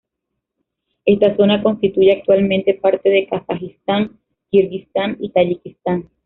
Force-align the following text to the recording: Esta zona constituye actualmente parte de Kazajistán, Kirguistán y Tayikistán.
Esta 1.05 1.35
zona 1.37 1.61
constituye 1.61 2.11
actualmente 2.11 2.73
parte 2.73 3.07
de 3.07 3.27
Kazajistán, 3.27 4.17
Kirguistán 4.49 5.17
y 5.19 5.29
Tayikistán. 5.29 6.09